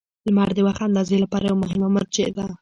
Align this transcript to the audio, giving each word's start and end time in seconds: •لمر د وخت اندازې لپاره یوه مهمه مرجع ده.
•لمر 0.25 0.49
د 0.55 0.59
وخت 0.67 0.81
اندازې 0.87 1.17
لپاره 1.23 1.43
یوه 1.47 1.61
مهمه 1.63 1.87
مرجع 1.95 2.27
ده. 2.37 2.45